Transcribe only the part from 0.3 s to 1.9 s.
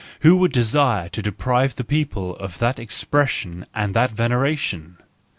would desire to deprive the